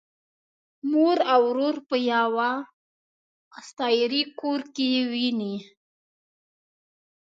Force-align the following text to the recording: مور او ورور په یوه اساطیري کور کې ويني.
مور 0.91 1.17
او 1.33 1.41
ورور 1.49 1.75
په 1.87 1.95
یوه 2.11 2.51
اساطیري 3.59 4.23
کور 4.39 4.61
کې 4.75 4.87
ويني. 5.11 5.55